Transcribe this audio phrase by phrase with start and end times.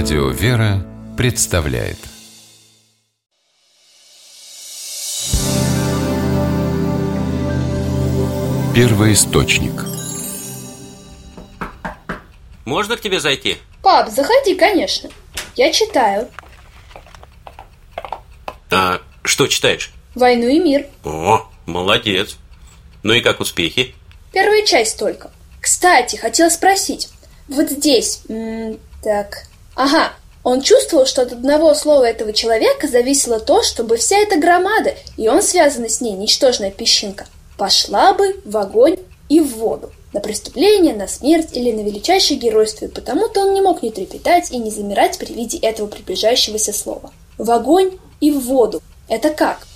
[0.00, 1.96] Радио «Вера» представляет
[8.76, 9.72] Первый источник
[12.64, 13.56] Можно к тебе зайти?
[13.82, 15.10] Пап, заходи, конечно.
[15.56, 16.28] Я читаю.
[18.70, 19.92] А что читаешь?
[20.14, 20.86] «Войну и мир».
[21.02, 22.36] О, молодец.
[23.02, 23.96] Ну и как успехи?
[24.32, 25.32] Первая часть только.
[25.60, 27.08] Кстати, хотела спросить.
[27.48, 28.22] Вот здесь...
[28.28, 29.48] м, так...
[29.78, 30.12] Ага.
[30.42, 35.28] Он чувствовал, что от одного слова этого человека зависело то, чтобы вся эта громада, и
[35.28, 38.96] он связанный с ней, ничтожная песчинка, пошла бы в огонь
[39.28, 39.92] и в воду.
[40.12, 44.50] На преступление, на смерть или на величайшее геройство, и потому-то он не мог не трепетать
[44.50, 47.12] и не замирать при виде этого приближающегося слова.
[47.36, 48.82] В огонь и в воду.
[49.06, 49.66] Это как?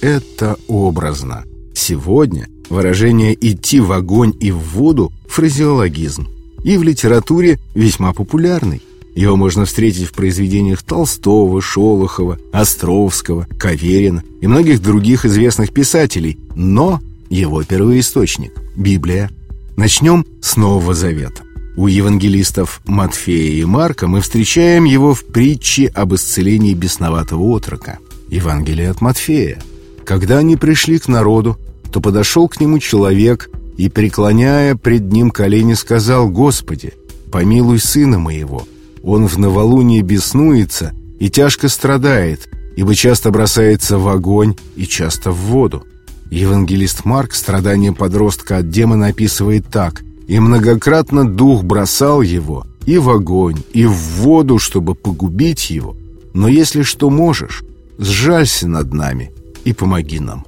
[0.00, 1.44] Это образно.
[1.74, 6.41] Сегодня выражение «идти в огонь и в воду»– фразеологизм.
[6.64, 8.82] И в литературе весьма популярный.
[9.14, 16.38] Его можно встретить в произведениях Толстого, Шолохова, Островского, Каверина и многих других известных писателей.
[16.54, 19.30] Но его первоисточник– Библия.
[19.76, 21.42] Начнем с Нового Завета.
[21.76, 27.98] У евангелистов Матфея и Марка мы встречаем его в притче об исцелении бесноватого отрока.
[28.28, 29.62] Евангелие от Матфея.
[30.04, 31.58] Когда они пришли к народу,
[31.90, 36.92] то подошел к нему человек и, преклоняя пред ним колени, сказал «Господи,
[37.30, 38.66] помилуй сына моего,
[39.02, 45.36] он в новолуние беснуется и тяжко страдает, ибо часто бросается в огонь и часто в
[45.36, 45.84] воду».
[46.30, 53.10] Евангелист Марк страдания подростка от демона описывает так «И многократно дух бросал его и в
[53.10, 55.96] огонь, и в воду, чтобы погубить его.
[56.32, 57.62] Но если что можешь,
[57.98, 59.32] сжалься над нами
[59.64, 60.46] и помоги нам».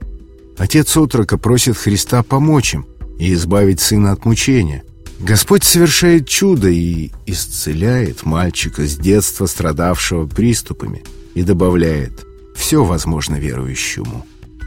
[0.56, 2.86] Отец отрока просит Христа помочь им
[3.18, 4.84] и избавить сына от мучения.
[5.20, 11.02] Господь совершает чудо и исцеляет мальчика с детства страдавшего приступами
[11.34, 14.26] и добавляет «все возможно верующему».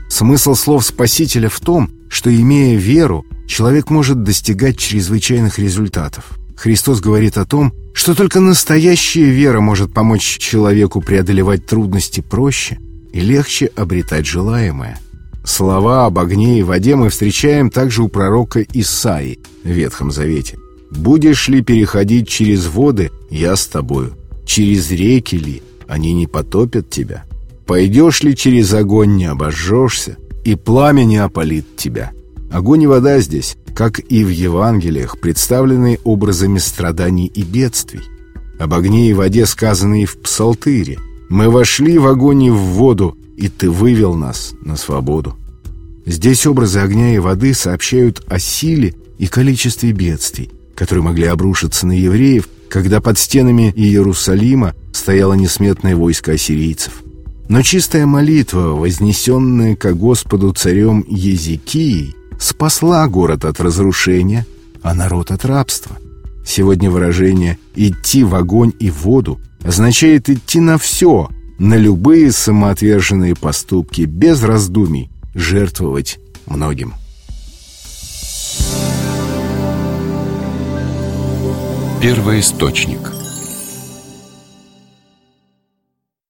[0.09, 6.37] Смысл слов Спасителя в том, что, имея веру, человек может достигать чрезвычайных результатов.
[6.55, 12.79] Христос говорит о том, что только настоящая вера может помочь человеку преодолевать трудности проще
[13.13, 14.99] и легче обретать желаемое.
[15.47, 20.57] Слова об огне и воде мы встречаем также у пророка Исаи в Ветхом Завете.
[20.91, 24.13] «Будешь ли переходить через воды, я с тобою,
[24.45, 27.23] через реки ли, они не потопят тебя».
[27.65, 32.11] Пойдешь ли через огонь, не обожжешься, и пламя не опалит тебя.
[32.51, 38.03] Огонь и вода здесь, как и в Евангелиях, представлены образами страданий и бедствий.
[38.59, 40.97] Об огне и воде сказано и в Псалтыре.
[41.29, 45.37] «Мы вошли в огонь и в воду, и ты вывел нас на свободу».
[46.07, 51.91] Здесь образы огня и воды сообщают о силе и количестве бедствий, которые могли обрушиться на
[51.91, 57.03] евреев, когда под стенами Иерусалима стояло несметное войско ассирийцев.
[57.49, 64.45] Но чистая молитва, вознесенная ко Господу царем Езекией, спасла город от разрушения,
[64.81, 65.97] а народ от рабства.
[66.45, 73.35] Сегодня выражение «идти в огонь и в воду» означает идти на все, на любые самоотверженные
[73.35, 76.93] поступки, без раздумий, жертвовать многим.
[82.01, 83.16] Первый источник